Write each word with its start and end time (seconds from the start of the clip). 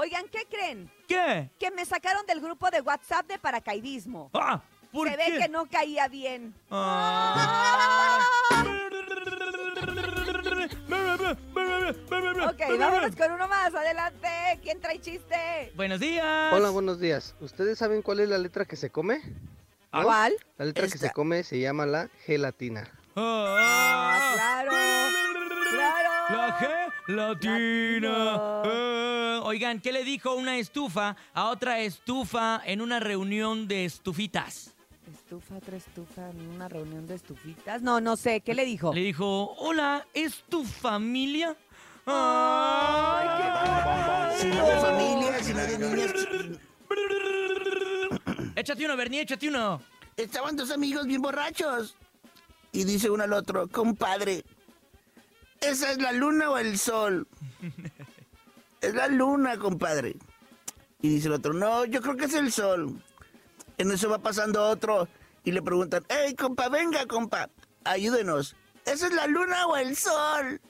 Oigan, 0.00 0.26
¿qué 0.28 0.46
creen? 0.48 0.90
¿Qué? 1.06 1.50
Que 1.58 1.70
me 1.72 1.84
sacaron 1.84 2.24
del 2.24 2.40
grupo 2.40 2.70
de 2.70 2.80
WhatsApp 2.80 3.26
de 3.26 3.38
paracaidismo. 3.38 4.30
Ah, 4.32 4.62
¿por 4.90 5.06
Se 5.10 5.14
qué? 5.14 5.30
ve 5.32 5.38
que 5.40 5.48
no 5.50 5.66
caía 5.66 6.08
bien. 6.08 6.54
Ah. 6.70 8.16
Ok, 12.48 12.78
vámonos 12.78 13.14
con 13.14 13.32
uno 13.32 13.46
más. 13.46 13.74
Adelante. 13.74 14.28
¿Quién 14.62 14.80
trae 14.80 14.98
chiste? 15.02 15.70
Buenos 15.76 16.00
días. 16.00 16.50
Hola, 16.54 16.70
buenos 16.70 16.98
días. 16.98 17.34
¿Ustedes 17.40 17.76
saben 17.76 18.00
cuál 18.00 18.20
es 18.20 18.30
la 18.30 18.38
letra 18.38 18.64
que 18.64 18.76
se 18.76 18.88
come? 18.88 19.20
¿No? 19.92 20.02
¿Cuál? 20.02 20.32
La 20.56 20.64
letra 20.64 20.84
que 20.88 20.94
Esta. 20.94 21.08
se 21.08 21.12
come 21.12 21.42
se 21.44 21.60
llama 21.60 21.84
la 21.84 22.08
gelatina. 22.24 22.90
Ah, 23.16 24.30
claro. 24.32 24.70
Claro. 25.70 26.10
La 26.30 26.58
G 26.58 26.79
latina. 27.16 28.62
Eh, 28.64 29.40
oigan, 29.42 29.80
¿qué 29.80 29.92
le 29.92 30.04
dijo 30.04 30.34
una 30.34 30.58
estufa 30.58 31.16
a 31.34 31.50
otra 31.50 31.80
estufa 31.80 32.62
en 32.64 32.80
una 32.80 33.00
reunión 33.00 33.68
de 33.68 33.84
estufitas? 33.84 34.74
Estufa, 35.12 35.56
otra 35.56 35.76
estufa, 35.76 36.30
en 36.30 36.48
una 36.48 36.68
reunión 36.68 37.06
de 37.06 37.14
estufitas. 37.14 37.82
No, 37.82 38.00
no 38.00 38.16
sé. 38.16 38.40
¿Qué 38.40 38.54
le 38.54 38.64
dijo? 38.64 38.92
Le 38.92 39.02
dijo, 39.02 39.54
hola, 39.58 40.06
¿es 40.14 40.42
tu 40.48 40.64
familia? 40.64 41.56
Si 44.36 44.46
no 44.48 44.66
de 44.66 44.80
familia, 44.80 45.42
si 45.42 45.52
no. 45.52 45.60
Échate 48.56 48.84
uno, 48.84 48.96
Bernie, 48.96 49.20
échate 49.20 49.48
uno. 49.48 49.80
Estaban 50.16 50.56
dos 50.56 50.70
amigos 50.70 51.06
bien 51.06 51.22
borrachos. 51.22 51.96
Y 52.72 52.84
dice 52.84 53.10
uno 53.10 53.24
al 53.24 53.32
otro, 53.32 53.68
compadre, 53.68 54.44
¿esa 55.60 55.90
es 55.90 55.98
la 55.98 56.12
luna 56.12 56.50
o 56.50 56.58
el 56.58 56.78
sol? 56.78 57.26
es 58.80 58.94
la 58.94 59.08
luna, 59.08 59.58
compadre. 59.58 60.16
Y 61.02 61.08
dice 61.08 61.28
el 61.28 61.34
otro, 61.34 61.52
no, 61.52 61.84
yo 61.84 62.00
creo 62.02 62.16
que 62.16 62.26
es 62.26 62.34
el 62.34 62.52
sol. 62.52 63.00
En 63.78 63.90
eso 63.90 64.10
va 64.10 64.18
pasando 64.18 64.68
otro 64.68 65.08
y 65.44 65.52
le 65.52 65.62
preguntan, 65.62 66.04
hey, 66.08 66.34
compa, 66.34 66.68
venga, 66.68 67.06
compa, 67.06 67.48
ayúdenos. 67.84 68.56
¿Esa 68.84 69.06
es 69.06 69.12
la 69.14 69.26
luna 69.26 69.66
o 69.66 69.76
el 69.76 69.96
sol? 69.96 70.60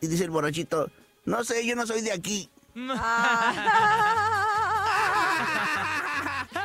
Y 0.00 0.06
dice 0.06 0.24
el 0.24 0.30
borrachito, 0.30 0.90
no 1.24 1.44
sé, 1.44 1.64
yo 1.66 1.76
no 1.76 1.86
soy 1.86 2.02
de 2.02 2.12
aquí. 2.12 2.50
Ah. 2.90 4.44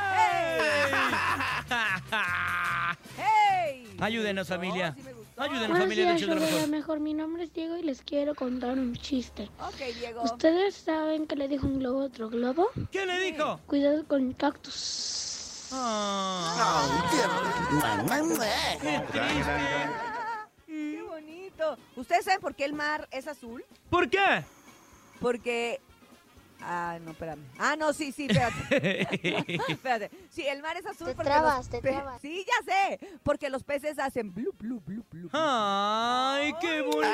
¡Hey! 3.16 3.96
Ayúdenos, 4.00 4.48
familia. 4.48 4.96
me 5.04 5.13
gustó. 5.36 5.42
Ayúdenos, 5.42 5.68
Buenos 5.68 5.84
familia 5.84 6.04
días, 6.14 6.20
de 6.20 6.26
la 6.26 6.34
la 6.34 6.40
mejor. 6.40 6.68
mejor. 6.68 7.00
Mi 7.00 7.14
nombre 7.14 7.44
es 7.44 7.52
Diego 7.52 7.76
y 7.76 7.82
les 7.82 8.02
quiero 8.02 8.34
contar 8.34 8.78
un 8.78 8.94
chiste. 8.96 9.50
Ok, 9.60 9.76
Diego. 9.98 10.22
¿Ustedes 10.22 10.74
saben 10.74 11.26
que 11.26 11.36
le 11.36 11.48
dijo 11.48 11.66
un 11.66 11.78
globo 11.80 12.02
a 12.02 12.04
otro 12.04 12.28
globo? 12.30 12.68
¿Qué 12.90 13.04
le 13.06 13.18
dijo? 13.20 13.60
Cuidado 13.66 14.04
con 14.06 14.28
el 14.28 14.36
cactus. 14.36 15.68
Ah, 15.72 17.10
qué 18.80 19.00
triste. 19.10 19.52
¡Qué 20.66 21.02
bonito! 21.02 21.76
¿Ustedes 21.96 22.24
saben 22.26 22.40
por 22.40 22.54
qué 22.54 22.64
el 22.64 22.74
mar 22.74 23.08
es 23.10 23.26
azul? 23.26 23.64
¿Por 23.90 24.08
qué? 24.08 24.44
Porque... 25.20 25.80
Ah, 26.66 26.98
no, 27.04 27.10
espérame. 27.10 27.44
Ah, 27.58 27.76
no, 27.76 27.92
sí, 27.92 28.10
sí, 28.10 28.26
espérate. 28.28 29.56
espérate. 29.68 30.10
Sí, 30.30 30.46
el 30.46 30.62
mar 30.62 30.76
es 30.76 30.86
azul 30.86 31.08
Te 31.08 31.14
porque 31.14 31.30
trabas, 31.30 31.56
los 31.58 31.68
te 31.68 31.80
trabas. 31.80 32.20
Sí, 32.22 32.44
ya 32.46 32.72
sé. 32.72 32.98
Porque 33.22 33.50
los 33.50 33.62
peces 33.62 33.98
hacen 33.98 34.32
blu, 34.32 34.52
blu, 34.58 34.80
blu, 34.80 35.04
blu. 35.10 35.28
¡Ay, 35.32 36.54
qué 36.60 36.80
bonito! 36.80 37.04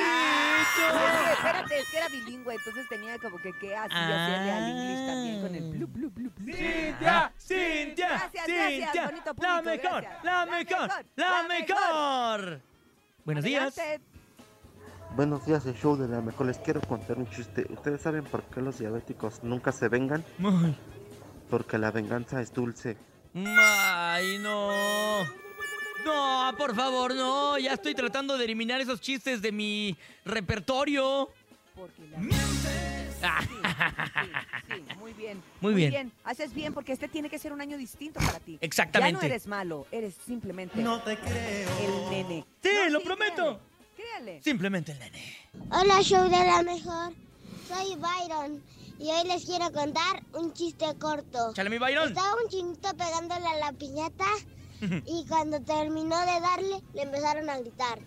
Espérate, 1.33 1.81
es 1.81 1.89
que 1.89 1.97
era 1.97 2.09
bilingüe, 2.09 2.55
entonces 2.55 2.89
tenía 2.89 3.19
como 3.19 3.39
que 3.39 3.53
que 3.61 3.75
así 3.75 3.95
hacerle 3.95 4.53
al 4.53 4.69
inglés 4.71 5.07
también 5.07 5.41
con 5.43 5.55
el 5.55 5.71
blu, 5.71 5.87
blu, 5.89 6.11
blu, 6.11 6.31
blu. 6.31 6.55
Cintia, 6.55 7.33
Cintia, 7.39 8.09
Gracias, 8.09 8.47
gracias, 8.47 8.71
Cintia, 8.71 9.05
bonito 9.07 9.35
la 9.37 9.63
público, 9.63 9.63
mejor, 9.65 10.03
gracias. 10.03 10.25
la 10.25 10.33
La 10.33 10.47
mejor, 10.47 10.81
mejor, 10.89 11.05
la 11.17 11.43
la 11.43 11.49
mejor. 11.49 12.61
Buenos 13.25 13.45
días. 13.45 13.79
Adelante. 13.79 14.10
Buenos 15.17 15.45
días, 15.45 15.67
el 15.67 15.75
show 15.75 15.97
de 15.97 16.09
la 16.09 16.21
mejor. 16.21 16.47
Les 16.47 16.59
quiero 16.59 16.81
contar 16.81 17.19
un 17.19 17.29
chiste. 17.29 17.67
¿Ustedes 17.71 18.01
saben 18.01 18.25
por 18.25 18.43
qué 18.45 18.61
los 18.61 18.79
diabéticos 18.79 19.43
nunca 19.43 19.73
se 19.73 19.89
vengan? 19.89 20.25
Ay, 20.43 20.77
Porque 21.51 21.79
la 21.79 21.91
venganza 21.91 22.41
es 22.41 22.53
dulce. 22.53 22.97
Ay, 23.35 24.39
no. 24.39 25.25
No, 26.05 26.55
por 26.57 26.75
favor, 26.75 27.15
no. 27.15 27.59
Ya 27.59 27.75
estoy 27.75 27.95
tratando 27.95 28.39
de 28.39 28.45
eliminar 28.45 28.81
esos 28.81 29.01
chistes 29.01 29.43
de 29.43 29.53
mi 29.53 29.97
repertorio. 30.25 31.29
Porque 31.75 32.03
la 32.11 32.19
Sí, 32.21 32.31
sí, 32.31 32.69
sí, 34.77 34.97
muy 34.99 35.13
bien. 35.13 35.43
Muy 35.61 35.75
bien. 35.75 36.13
Haces 36.25 36.55
bien 36.55 36.73
porque 36.73 36.93
este 36.93 37.09
tiene 37.09 37.29
que 37.29 37.39
ser 37.39 37.53
un 37.53 37.61
año 37.61 37.77
distinto 37.77 38.19
para 38.21 38.41
ti. 38.41 38.57
Exactamente. 38.63 39.13
Ya 39.15 39.19
no 39.21 39.27
eres 39.27 39.47
malo, 39.47 39.87
eres 39.93 40.15
simplemente 40.27 40.81
No 40.83 41.03
te 41.03 41.19
creo. 41.19 41.69
el 41.83 42.11
nene. 42.11 42.47
Sí, 42.63 42.71
No, 42.85 42.91
lo 42.91 43.01
prometo. 43.03 43.61
Simplemente 44.43 44.93
el 44.93 44.99
nene. 44.99 45.37
Hola, 45.73 46.03
show 46.03 46.25
de 46.25 46.31
la 46.31 46.63
mejor. 46.63 47.13
Soy 47.69 47.97
Byron 47.97 48.63
y 48.99 49.11
hoy 49.11 49.27
les 49.27 49.45
quiero 49.45 49.73
contar 49.73 50.23
un 50.35 50.53
chiste 50.53 50.87
corto. 50.99 51.53
Chale, 51.55 51.71
mi 51.71 51.79
Byron. 51.79 52.09
Estaba 52.09 52.35
un 52.43 52.49
chinito 52.49 52.91
pegándole 52.97 53.47
a 53.47 53.59
la 53.59 53.73
piñata 53.73 54.27
y 55.07 55.25
cuando 55.29 55.61
terminó 55.61 56.19
de 56.21 56.41
darle 56.41 56.83
le 56.95 57.03
empezaron 57.03 57.49
a 57.49 57.59
gritar. 57.59 57.99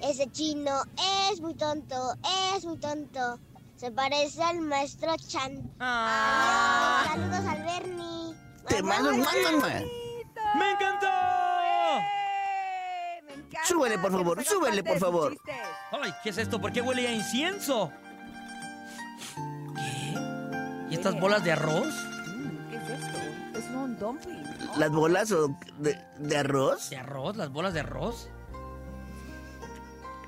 Ese 0.00 0.30
chino 0.32 0.82
es 1.30 1.40
muy 1.40 1.54
tonto, 1.54 2.14
es 2.56 2.64
muy 2.64 2.78
tonto. 2.78 3.38
Se 3.76 3.90
parece 3.90 4.42
al 4.42 4.60
maestro 4.60 5.14
Chan. 5.28 5.70
Ah, 5.80 7.04
Adiós, 7.10 7.30
saludos 7.30 7.52
al 7.52 7.62
Bernie. 7.64 8.34
Te 8.68 8.82
mando 8.82 9.10
un. 9.10 9.20
¡Me 9.20 10.70
encantó! 10.72 11.11
Encanta 13.52 13.68
Súbele, 13.68 13.98
por 13.98 14.12
favor, 14.12 14.44
súbele, 14.44 14.82
por 14.82 14.98
favor. 14.98 15.36
Ay, 15.90 16.14
¿qué 16.22 16.30
es 16.30 16.38
esto? 16.38 16.58
¿Por 16.58 16.72
qué 16.72 16.80
huele 16.80 17.06
a 17.06 17.12
incienso? 17.12 17.92
¿Qué? 19.76 20.14
¿Y 20.90 20.94
estas 20.94 21.20
bolas 21.20 21.44
de 21.44 21.52
arroz? 21.52 21.94
Mm, 22.28 22.70
¿Qué 22.70 22.76
es 22.76 22.88
esto? 22.88 23.58
Es 23.58 23.64
un 23.66 23.98
dumpling. 23.98 24.42
¿Las 24.78 24.90
bolas 24.90 25.30
o 25.32 25.54
de, 25.78 25.98
de 26.18 26.36
arroz? 26.38 26.88
¿De 26.88 26.96
arroz? 26.96 27.36
¿Las 27.36 27.50
bolas 27.50 27.74
de 27.74 27.80
arroz? 27.80 28.30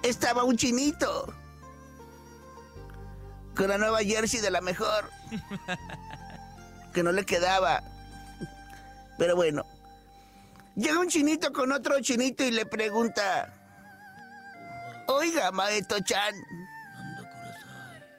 Estaba 0.03 0.45
un 0.45 0.59
chinito. 0.59 1.33
Con 3.57 3.69
la 3.69 3.79
nueva 3.79 4.01
jersey 4.01 4.41
de 4.41 4.51
la 4.51 4.61
mejor. 4.61 5.09
que 6.93 7.03
no 7.03 7.11
le 7.11 7.25
quedaba. 7.25 7.83
Pero 9.17 9.35
bueno. 9.35 9.65
Llega 10.77 10.99
un 10.99 11.09
chinito 11.09 11.53
con 11.53 11.73
otro 11.73 12.01
chinito 12.01 12.45
y 12.45 12.51
le 12.51 12.67
pregunta. 12.67 13.53
Oiga, 15.07 15.51
Maeto 15.53 16.01
Chan. 16.01 16.35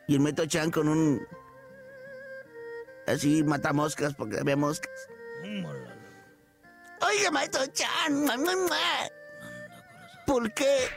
Y 0.07 0.15
el 0.15 0.19
Maeto 0.21 0.45
Chan 0.45 0.71
con 0.71 0.87
un 0.87 1.27
así 3.07 3.43
mata 3.43 3.73
moscas 3.73 4.13
porque 4.13 4.39
había 4.39 4.55
moscas. 4.55 4.91
Oiga, 7.01 7.31
maestro 7.31 7.65
Chan. 7.67 8.25
¿por 10.25 10.51
qué? 10.53 10.89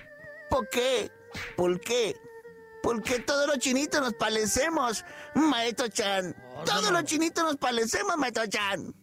¿Por 0.48 0.68
qué? 0.68 1.10
¿Por 1.56 1.80
qué? 1.80 2.16
¿Por 2.82 3.02
qué 3.02 3.18
todos 3.18 3.46
los 3.46 3.58
chinitos 3.58 4.00
nos 4.00 4.14
parecemos, 4.14 5.04
maestro 5.34 5.88
Chan? 5.88 6.34
Todos 6.64 6.90
los 6.90 7.04
chinitos 7.04 7.44
nos 7.44 7.56
parecemos, 7.56 8.16
maestro 8.16 8.46
Chan. 8.46 8.94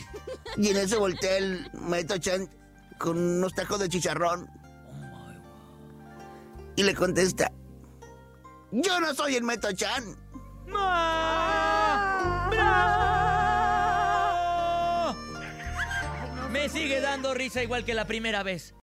Y 0.56 0.70
en 0.70 0.76
eso 0.76 0.98
voltea 0.98 1.36
el 1.38 1.70
maestro 1.74 2.18
Chan 2.18 2.48
con 2.98 3.18
unos 3.18 3.54
tacos 3.54 3.78
de 3.80 3.88
chicharrón. 3.88 4.48
Y 6.76 6.82
le 6.82 6.94
contesta, 6.94 7.50
yo 8.70 9.00
no 9.00 9.14
soy 9.14 9.36
el 9.36 9.42
maestro 9.42 9.72
Chan. 9.72 10.16
¡Bravo! 10.66 11.06
Me 16.50 16.68
sigue 16.68 17.00
dando 17.00 17.34
risa 17.34 17.62
igual 17.62 17.84
que 17.84 17.94
la 17.94 18.06
primera 18.06 18.42
vez. 18.42 18.74